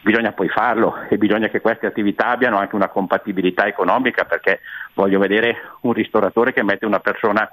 bisogna 0.00 0.32
poi 0.32 0.48
farlo 0.48 0.96
e 1.08 1.18
bisogna 1.18 1.48
che 1.48 1.60
queste 1.60 1.86
attività 1.86 2.28
abbiano 2.28 2.58
anche 2.58 2.74
una 2.74 2.88
compatibilità 2.88 3.66
economica 3.66 4.24
perché 4.24 4.60
voglio 4.94 5.18
vedere 5.18 5.56
un 5.80 5.92
ristoratore 5.92 6.52
che 6.52 6.62
mette 6.62 6.86
una 6.86 7.00
persona 7.00 7.48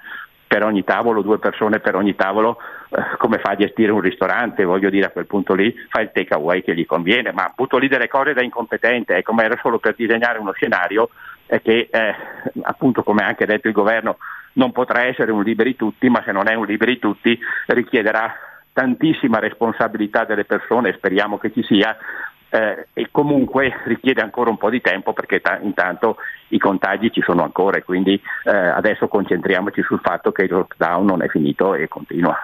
per 0.48 0.64
ogni 0.64 0.84
tavolo, 0.84 1.22
due 1.22 1.40
persone 1.40 1.80
per 1.80 1.96
ogni 1.96 2.16
tavolo, 2.16 2.58
eh, 2.90 3.18
come 3.18 3.40
fa 3.40 3.52
a 3.52 3.56
gestire 3.56 3.92
un 3.92 4.00
ristorante? 4.00 4.64
Voglio 4.64 4.90
dire, 4.90 5.08
a 5.08 5.10
quel 5.10 5.26
punto 5.26 5.54
lì 5.54 5.76
fa 5.90 6.02
il 6.02 6.12
take 6.14 6.34
away 6.34 6.62
che 6.62 6.76
gli 6.76 6.86
conviene, 6.86 7.32
ma 7.32 7.52
butto 7.54 7.78
lì 7.78 7.88
delle 7.88 8.08
cose 8.08 8.34
da 8.34 8.44
incompetente, 8.44 9.16
ecco, 9.16 9.34
ma 9.34 9.44
era 9.44 9.58
solo 9.62 9.80
per 9.80 9.96
disegnare 9.96 10.38
uno 10.38 10.54
scenario 10.54 11.10
eh, 11.48 11.62
che, 11.62 11.90
eh, 11.92 12.16
appunto, 12.62 13.04
come 13.04 13.24
ha 13.24 13.28
anche 13.28 13.46
detto 13.46 13.68
il 13.68 13.74
governo, 13.74 14.18
non 14.54 14.72
potrà 14.72 15.04
essere 15.06 15.32
un 15.32 15.44
liberi 15.44 15.76
tutti, 15.76 16.10
ma 16.10 16.22
se 16.24 16.32
non 16.32 16.48
è 16.48 16.54
un 16.54 16.66
liberi 16.66 17.00
tutti 17.00 17.38
richiederà 17.68 18.34
tantissima 18.72 19.40
responsabilità 19.40 20.26
delle 20.26 20.46
persone, 20.46 20.94
speriamo 20.94 21.38
che 21.38 21.52
ci 21.52 21.64
sia, 21.64 21.96
eh, 22.56 22.88
e 22.94 23.10
comunque 23.12 23.82
richiede 23.84 24.22
ancora 24.22 24.50
un 24.50 24.58
po' 24.58 24.70
di 24.70 24.80
tempo 24.80 25.12
perché 25.12 25.42
ta- 25.42 25.60
intanto 25.62 26.16
i 26.50 26.58
contagi 26.58 27.12
ci 27.12 27.22
sono 27.22 27.44
ancora 27.44 27.78
e 27.78 27.84
quindi 27.84 28.20
eh, 28.46 28.56
adesso 28.56 29.10
concentriamoci 29.10 29.82
sul 29.82 30.00
fatto 30.02 30.32
che 30.32 30.44
il 30.44 30.52
lockdown 30.52 31.06
non 31.06 31.22
è 31.22 31.28
finito 31.28 31.76
e 31.76 31.90
continua. 31.90 32.36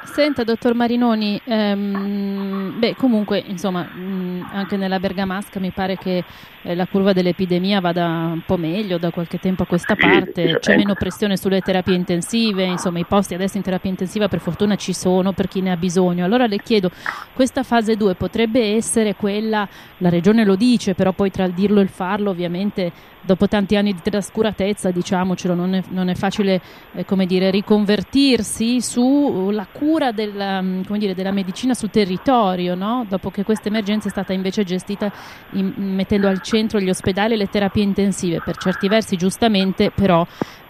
Senta, 0.00 0.44
dottor 0.44 0.74
Marinoni, 0.74 1.40
ehm, 1.44 2.78
beh, 2.78 2.94
comunque, 2.96 3.42
insomma, 3.46 3.82
mh, 3.82 4.48
anche 4.52 4.76
nella 4.76 4.98
Bergamasca 5.00 5.58
mi 5.60 5.70
pare 5.72 5.96
che 5.96 6.24
eh, 6.62 6.74
la 6.74 6.86
curva 6.86 7.12
dell'epidemia 7.12 7.80
vada 7.80 8.06
un 8.06 8.42
po' 8.46 8.56
meglio 8.56 8.98
da 8.98 9.10
qualche 9.10 9.38
tempo 9.38 9.64
a 9.64 9.66
questa 9.66 9.96
parte, 9.96 10.58
c'è 10.60 10.76
meno 10.76 10.94
pressione 10.94 11.36
sulle 11.36 11.60
terapie 11.60 11.94
intensive, 11.94 12.64
insomma, 12.64 13.00
i 13.00 13.04
posti 13.06 13.34
adesso 13.34 13.56
in 13.58 13.62
terapia 13.64 13.90
intensiva 13.90 14.28
per 14.28 14.40
fortuna 14.40 14.76
ci 14.76 14.92
sono 14.94 15.32
per 15.32 15.48
chi 15.48 15.60
ne 15.60 15.72
ha 15.72 15.76
bisogno. 15.76 16.24
Allora 16.24 16.46
le 16.46 16.58
chiedo, 16.58 16.90
questa 17.34 17.62
fase 17.62 17.96
2 17.96 18.14
potrebbe 18.14 18.74
essere 18.74 19.14
quella, 19.14 19.68
la 19.98 20.08
regione 20.08 20.44
lo 20.44 20.54
dice, 20.56 20.94
però 20.94 21.12
poi 21.12 21.30
tra 21.30 21.44
il 21.44 21.52
dirlo 21.52 21.80
e 21.80 21.82
il 21.82 21.88
farlo, 21.88 22.30
ovviamente 22.30 22.92
dopo 23.28 23.46
tanti 23.46 23.76
anni 23.76 23.92
di 23.92 24.00
trascuratezza, 24.02 24.90
diciamocelo, 24.90 25.52
non 25.52 25.74
è, 25.74 25.82
non 25.90 26.08
è 26.08 26.14
facile 26.14 26.62
eh, 26.94 27.04
come 27.04 27.26
dire, 27.26 27.50
riconvertirsi 27.50 28.80
sulla 28.80 29.66
cura 29.70 30.12
della, 30.12 30.62
mm, 30.62 30.80
dire, 30.96 31.14
della 31.14 31.30
medicina 31.30 31.74
sul 31.74 31.90
territorio, 31.90 32.74
no? 32.74 33.04
dopo 33.06 33.30
che 33.30 33.44
questa 33.44 33.68
emergenza 33.68 34.08
è 34.08 34.10
stata 34.10 34.32
invece 34.32 34.64
gestita 34.64 35.12
in, 35.50 35.74
mettendo 35.76 36.26
al 36.26 36.40
centro 36.40 36.80
gli 36.80 36.88
ospedali 36.88 37.34
e 37.34 37.36
le 37.36 37.50
terapie 37.50 37.82
intensive, 37.82 38.40
per 38.42 38.56
certi 38.56 38.88
versi 38.88 39.16
giustamente, 39.16 39.90
però 39.94 40.26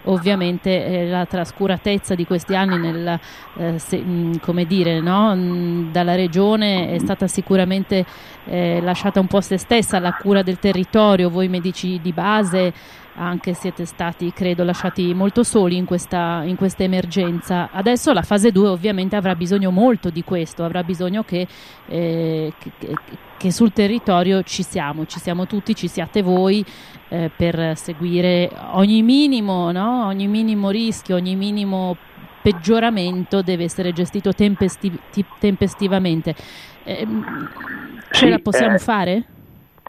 ovviamente 0.09 0.85
eh, 0.85 1.07
la 1.07 1.25
trascuratezza 1.25 2.15
di 2.15 2.25
questi 2.25 2.55
anni 2.55 2.77
nel, 2.77 3.19
eh, 3.57 3.79
se, 3.79 3.97
mh, 3.97 4.11
mm, 4.11 4.33
come 4.41 4.65
dire, 4.65 4.99
no? 4.99 5.35
mh, 5.35 5.39
mm, 5.39 5.91
dalla 5.91 6.15
regione 6.15 6.91
è 6.91 6.99
stata 6.99 7.27
sicuramente 7.27 8.05
eh, 8.45 8.79
lasciata 8.81 9.19
un 9.19 9.27
po' 9.27 9.37
a 9.37 9.41
se 9.41 9.57
stessa 9.57 9.97
alla 9.97 10.13
cura 10.13 10.41
del 10.41 10.59
territorio, 10.59 11.29
voi 11.29 11.47
medici 11.47 11.99
di 12.01 12.11
base 12.11 12.73
anche 13.19 13.53
siete 13.53 13.83
stati, 13.83 14.31
credo, 14.31 14.63
lasciati 14.63 15.13
molto 15.13 15.43
soli 15.43 15.75
in 15.75 15.85
questa, 15.85 16.41
in 16.45 16.55
questa 16.55 16.83
emergenza. 16.83 17.69
Adesso 17.71 18.13
la 18.13 18.21
fase 18.21 18.51
2 18.51 18.69
ovviamente 18.69 19.17
avrà 19.17 19.35
bisogno 19.35 19.71
molto 19.71 20.09
di 20.09 20.23
questo, 20.23 20.63
avrà 20.63 20.83
bisogno 20.83 21.23
che, 21.23 21.45
eh, 21.87 22.53
che, 22.57 22.71
che 23.37 23.51
sul 23.51 23.73
territorio 23.73 24.41
ci 24.43 24.63
siamo, 24.63 25.05
ci 25.05 25.19
siamo 25.19 25.47
tutti, 25.47 25.75
ci 25.75 25.89
siate 25.89 26.21
voi 26.21 26.65
eh, 27.09 27.29
per 27.35 27.75
seguire 27.75 28.49
ogni 28.71 29.01
minimo, 29.01 29.71
no? 29.71 30.05
ogni 30.05 30.27
minimo 30.27 30.69
rischio, 30.69 31.15
ogni 31.15 31.35
minimo 31.35 31.97
peggioramento 32.41 33.41
deve 33.41 33.65
essere 33.65 33.91
gestito 33.91 34.33
tempestiv- 34.33 34.99
tempestivamente. 35.39 36.33
Eh, 36.83 37.07
ce 38.11 38.25
sì, 38.25 38.29
la 38.29 38.39
possiamo 38.39 38.75
eh, 38.75 38.79
fare? 38.79 39.23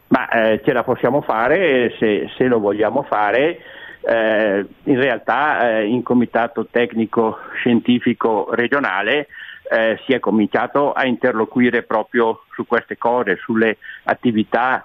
Ma 0.08 0.28
eh, 0.28 0.60
ce 0.64 0.72
la 0.72 0.82
possiamo 0.82 1.20
fare 1.20 1.94
se, 1.98 2.28
se 2.36 2.44
lo 2.44 2.58
vogliamo 2.58 3.02
fare. 3.02 3.60
Eh, 4.02 4.66
in 4.84 4.98
realtà 4.98 5.76
eh, 5.78 5.84
in 5.86 6.02
comitato 6.02 6.66
tecnico 6.70 7.36
scientifico 7.56 8.48
regionale 8.52 9.28
eh, 9.70 10.00
si 10.04 10.12
è 10.12 10.18
cominciato 10.18 10.92
a 10.92 11.06
interloquire 11.06 11.82
proprio 11.82 12.42
su 12.54 12.66
queste 12.66 12.96
cose, 12.98 13.36
sulle 13.36 13.76
attività 14.04 14.84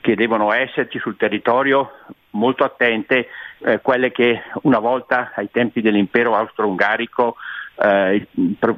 che 0.00 0.14
devono 0.14 0.52
esserci 0.52 0.98
sul 0.98 1.16
territorio 1.16 1.92
molto 2.30 2.64
attente, 2.64 3.28
eh, 3.58 3.80
quelle 3.80 4.10
che 4.10 4.42
una 4.62 4.78
volta 4.78 5.32
ai 5.34 5.50
tempi 5.50 5.80
dell'impero 5.80 6.34
austro-ungarico 6.34 7.36
eh, 7.82 8.26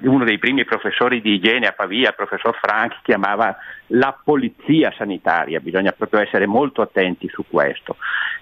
uno 0.03 0.25
dei 0.25 0.39
primi 0.39 0.65
professori 0.65 1.21
di 1.21 1.35
igiene 1.35 1.67
a 1.67 1.73
Pavia, 1.73 2.11
il 2.11 2.15
professor 2.15 2.57
Frank, 2.61 2.99
chiamava 3.03 3.57
la 3.89 4.17
polizia 4.23 4.93
sanitaria, 4.97 5.59
bisogna 5.59 5.93
proprio 5.93 6.21
essere 6.21 6.47
molto 6.47 6.83
attenti 6.83 7.29
su 7.29 7.45
questo. 7.49 7.97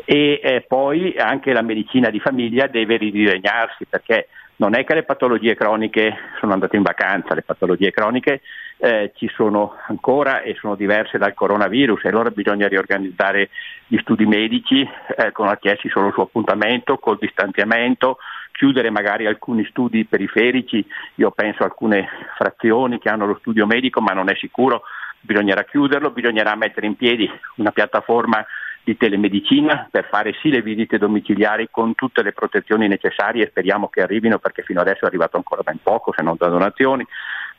E 0.04 0.40
eh, 0.42 0.64
poi 0.66 1.16
anche 1.16 1.52
la 1.52 1.62
medicina 1.62 2.10
di 2.10 2.20
famiglia 2.20 2.66
deve 2.66 2.98
ridisegnarsi 2.98 3.86
perché 3.86 4.28
non 4.56 4.74
è 4.74 4.84
che 4.84 4.94
le 4.94 5.04
patologie 5.04 5.54
croniche 5.54 6.14
sono 6.38 6.52
andate 6.52 6.76
in 6.76 6.82
vacanza, 6.82 7.34
le 7.34 7.42
patologie 7.42 7.90
croniche 7.90 8.42
eh, 8.80 9.12
ci 9.14 9.28
sono 9.34 9.76
ancora 9.88 10.40
e 10.40 10.54
sono 10.58 10.74
diverse 10.74 11.18
dal 11.18 11.34
coronavirus 11.34 12.04
e 12.04 12.08
allora 12.08 12.30
bisogna 12.30 12.66
riorganizzare 12.66 13.50
gli 13.86 13.98
studi 13.98 14.24
medici 14.24 14.80
eh, 14.80 15.32
con 15.32 15.48
accessi 15.48 15.88
solo 15.88 16.10
su 16.12 16.20
appuntamento, 16.20 16.98
col 16.98 17.18
distanziamento, 17.18 18.18
chiudere 18.52 18.90
magari 18.90 19.26
alcuni 19.26 19.64
studi 19.66 20.06
periferici, 20.06 20.84
io 21.16 21.30
penso 21.30 21.62
a 21.62 21.66
alcune 21.66 22.08
frazioni 22.36 22.98
che 22.98 23.10
hanno 23.10 23.26
lo 23.26 23.36
studio 23.38 23.66
medico 23.66 24.00
ma 24.00 24.12
non 24.12 24.30
è 24.30 24.34
sicuro, 24.36 24.82
bisognerà 25.20 25.64
chiuderlo, 25.64 26.10
bisognerà 26.10 26.54
mettere 26.56 26.86
in 26.86 26.96
piedi 26.96 27.30
una 27.56 27.72
piattaforma 27.72 28.44
di 28.82 28.96
telemedicina 28.96 29.88
per 29.90 30.08
fare 30.10 30.34
sì 30.40 30.50
le 30.50 30.62
visite 30.62 30.98
domiciliari 30.98 31.68
con 31.70 31.94
tutte 31.94 32.22
le 32.22 32.32
protezioni 32.32 32.88
necessarie 32.88 33.48
speriamo 33.48 33.88
che 33.88 34.00
arrivino 34.00 34.38
perché 34.38 34.62
fino 34.62 34.80
adesso 34.80 35.04
è 35.04 35.08
arrivato 35.08 35.36
ancora 35.36 35.62
ben 35.62 35.78
poco 35.82 36.12
se 36.16 36.22
non 36.22 36.36
da 36.38 36.48
donazioni, 36.48 37.06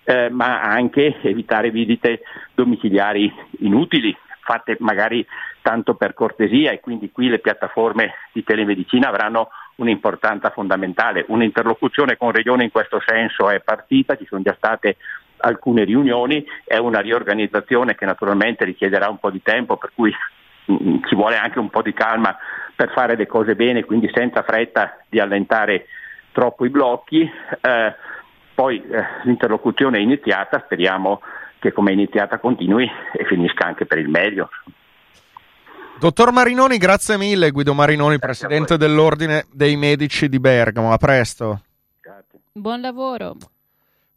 eh, 0.04 0.30
ma 0.30 0.62
anche 0.62 1.20
evitare 1.22 1.70
visite 1.70 2.22
domiciliari 2.54 3.32
inutili, 3.60 4.16
fatte 4.40 4.76
magari 4.80 5.26
tanto 5.62 5.94
per 5.94 6.14
cortesia 6.14 6.72
e 6.72 6.80
quindi 6.80 7.12
qui 7.12 7.30
le 7.30 7.40
piattaforme 7.40 8.14
di 8.32 8.44
telemedicina 8.44 9.10
avranno 9.10 9.50
un'importanza 9.76 10.50
fondamentale. 10.50 11.26
Un'interlocuzione 11.28 12.18
con 12.18 12.32
Regione 12.32 12.64
in 12.64 12.72
questo 12.72 13.02
senso 13.06 13.50
è 13.50 13.60
partita, 13.62 14.18
ci 14.18 14.26
sono 14.26 14.42
già 14.42 14.56
state 14.58 14.98
alcune 15.38 15.84
riunioni, 15.84 16.46
è 16.66 16.78
una 16.78 17.00
riorganizzazione 17.00 17.96
che 17.96 18.06
naturalmente 18.06 18.66
richiederà 18.66 19.10
un 19.10 19.20
po' 19.20 19.32
di 19.32 19.42
tempo, 19.42 19.78
per 19.78 19.92
cui 19.94 20.14
ci 20.66 21.16
vuole 21.16 21.38
anche 21.38 21.60
un 21.60 21.70
po' 21.70 21.82
di 21.82 21.94
calma 21.94 22.36
per 22.76 22.92
fare 22.92 23.16
le 23.16 23.28
cose 23.28 23.56
bene, 23.56 23.84
quindi 23.84 24.10
senza 24.14 24.44
fretta 24.44 24.98
di 25.10 25.20
allentare 25.20 25.88
troppo 26.32 26.66
i 26.66 26.70
blocchi. 26.70 27.22
Eh, 27.22 27.96
poi 28.54 28.82
eh, 28.82 29.04
l'interlocuzione 29.24 29.98
è 29.98 30.02
iniziata, 30.02 30.62
speriamo 30.66 31.22
che 31.60 31.72
come 31.72 31.92
è 31.92 31.94
iniziata 31.94 32.40
continui 32.40 32.90
e 33.14 33.26
finisca 33.26 33.66
anche 33.66 33.86
per 33.86 34.00
il 34.00 34.10
meglio. 34.10 34.50
Dottor 36.00 36.32
Marinoni, 36.32 36.78
grazie 36.78 37.18
mille. 37.18 37.52
Guido 37.52 37.76
Marinoni, 37.76 38.18
grazie 38.18 38.48
presidente 38.48 38.78
dell'Ordine 38.78 39.46
dei 39.52 39.76
Medici 39.76 40.28
di 40.28 40.40
Bergamo. 40.40 40.92
A 40.92 40.98
presto. 40.98 41.62
Grazie. 42.02 42.40
Buon 42.52 42.82
lavoro. 42.82 43.36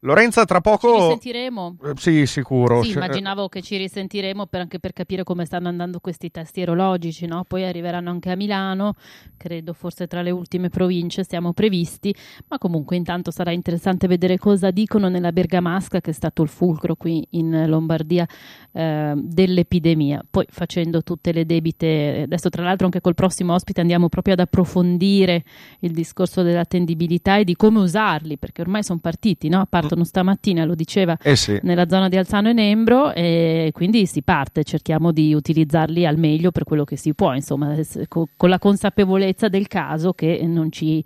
Lorenza, 0.05 0.45
tra 0.45 0.61
poco. 0.61 0.95
Ci 0.95 1.01
risentiremo. 1.01 1.77
Eh, 1.83 1.93
sì, 1.97 2.27
sicuro. 2.27 2.83
Sì, 2.83 2.91
immaginavo 2.91 3.49
che 3.49 3.63
ci 3.63 3.79
risentiremo 3.79 4.45
per, 4.45 4.61
anche 4.61 4.79
per 4.79 4.93
capire 4.93 5.25
come 5.25 5.47
stanno 5.47 5.69
andando 5.69 5.99
questi 5.99 6.31
testi 6.31 6.61
erologici, 6.61 7.25
no? 7.25 7.45
Poi 7.49 7.65
arriveranno 7.65 8.11
anche 8.11 8.31
a 8.31 8.37
Milano, 8.37 8.97
credo 9.39 9.73
forse 9.73 10.07
tra 10.07 10.21
le 10.21 10.31
ultime 10.31 10.69
province 10.69 11.25
siamo 11.25 11.55
previsti, 11.55 12.15
ma 12.49 12.59
comunque 12.59 12.97
intanto 12.97 13.31
sarà 13.31 13.51
interessante 13.51 14.07
vedere 14.07 14.37
cosa 14.37 14.71
dicono 14.71 15.09
nella 15.09 15.33
Bergamasca, 15.33 16.03
che 16.03 16.11
è 16.11 16.15
stato 16.15 16.43
il 16.43 16.51
fulcro 16.51 16.97
qui 16.97 17.27
in 17.31 17.65
Lombardia 17.67 18.29
eh, 18.73 19.15
dell'epidemia. 19.17 20.23
Poi 20.31 20.45
facendo 20.51 21.03
tutte 21.03 21.33
le 21.33 21.47
debite, 21.47 22.25
adesso 22.25 22.51
tra 22.51 22.63
l'altro 22.63 22.85
anche 22.85 23.01
col 23.01 23.15
prossimo 23.15 23.55
ospite 23.55 23.81
andiamo 23.81 24.11
proprio 24.11 24.35
ad 24.35 24.41
approfondire 24.41 25.45
il 25.79 25.93
discorso 25.93 26.43
dell'attendibilità 26.43 27.39
e 27.39 27.45
di 27.45 27.57
come 27.57 27.79
usarli, 27.79 28.37
perché 28.37 28.61
ormai 28.61 28.83
sono 28.83 28.99
partiti, 28.99 29.49
no? 29.49 29.61
A 29.61 29.67
parte 29.67 29.93
partono 29.95 30.05
stamattina, 30.05 30.65
lo 30.65 30.75
diceva, 30.75 31.17
eh 31.23 31.37
sì. 31.37 31.59
nella 31.63 31.89
zona 31.89 32.09
di 32.09 32.17
Alzano 32.17 32.49
e 32.49 32.53
Nembro 32.53 33.13
e 33.15 33.71
quindi 33.73 34.07
si 34.07 34.23
parte, 34.23 34.65
cerchiamo 34.65 35.13
di 35.13 35.33
utilizzarli 35.33 36.05
al 36.05 36.19
meglio 36.19 36.51
per 36.51 36.65
quello 36.65 36.85
che 36.85 36.97
si 36.97 37.15
può, 37.15 37.33
insomma, 37.33 37.75
con 38.09 38.49
la 38.49 38.59
consapevolezza 38.59 39.49
del 39.49 39.69
caso 39.69 40.13
che 40.13 40.43
non 40.45 40.71
ci, 40.71 41.03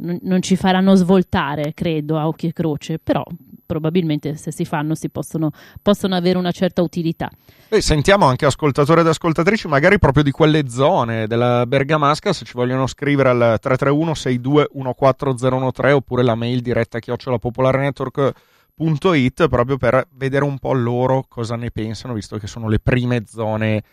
non 0.00 0.42
ci 0.42 0.56
faranno 0.56 0.94
svoltare, 0.94 1.72
credo, 1.74 2.18
a 2.18 2.26
occhio 2.26 2.48
e 2.48 2.52
croce, 2.52 2.98
però 2.98 3.24
probabilmente 3.70 4.36
se 4.36 4.50
si 4.50 4.64
fanno 4.64 4.96
si 4.96 5.10
possono, 5.10 5.52
possono 5.80 6.16
avere 6.16 6.36
una 6.38 6.50
certa 6.50 6.82
utilità. 6.82 7.30
E 7.68 7.80
sentiamo 7.80 8.26
anche 8.26 8.44
ascoltatori 8.44 9.02
ed 9.02 9.06
ascoltatrici 9.06 9.68
magari 9.68 10.00
proprio 10.00 10.24
di 10.24 10.32
quelle 10.32 10.68
zone 10.68 11.28
della 11.28 11.64
Bergamasca 11.66 12.32
se 12.32 12.44
ci 12.44 12.54
vogliono 12.54 12.88
scrivere 12.88 13.28
al 13.28 13.58
331 13.60 14.12
6214013 14.12 15.92
oppure 15.92 16.24
la 16.24 16.34
mail 16.34 16.62
diretta 16.62 16.98
chiocciolapopolarenetwork.it 16.98 19.48
proprio 19.48 19.76
per 19.76 20.08
vedere 20.14 20.42
un 20.42 20.58
po' 20.58 20.72
loro 20.72 21.24
cosa 21.28 21.54
ne 21.54 21.70
pensano 21.70 22.14
visto 22.14 22.38
che 22.38 22.48
sono 22.48 22.68
le 22.68 22.80
prime 22.80 23.22
zone 23.24 23.84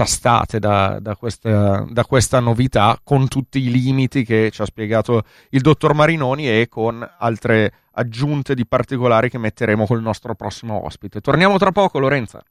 tastate 0.00 0.58
da, 0.58 0.98
da, 0.98 1.14
questa, 1.14 1.84
da, 1.86 2.04
questa, 2.06 2.40
novità 2.40 2.98
con 3.04 3.28
tutti 3.28 3.58
i 3.58 3.70
limiti 3.70 4.24
che 4.24 4.50
ci 4.50 4.62
ha 4.62 4.64
spiegato 4.64 5.24
il 5.50 5.60
dottor 5.60 5.92
Marinoni 5.92 6.48
e 6.48 6.68
con 6.70 7.06
altre 7.18 7.72
aggiunte 7.92 8.54
di 8.54 8.64
particolari 8.66 9.28
che 9.28 9.36
metteremo 9.36 9.84
col 9.84 10.00
nostro 10.00 10.34
prossimo 10.34 10.86
ospite. 10.86 11.20
Torniamo 11.20 11.58
tra 11.58 11.70
poco, 11.70 11.98
Lorenza. 11.98 12.42